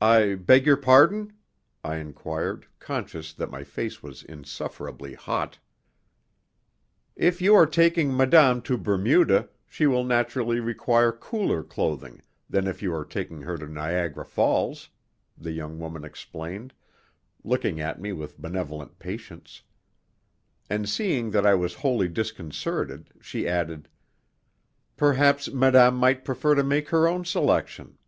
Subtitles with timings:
[0.00, 1.34] "I beg your pardon?"
[1.84, 5.58] I inquired, conscious that my face was insufferably hot.
[7.14, 12.80] "If you are taking madame to Bermuda she will naturally require cooler clothing than if
[12.82, 14.88] you are taking her to Niagara Falls,"
[15.36, 16.72] the young woman explained,
[17.44, 19.60] looking at me with benevolent patience.
[20.70, 23.90] And seeing that I was wholly disconcerted she added:
[24.96, 27.98] "Perhaps madame might prefer to make her own selection."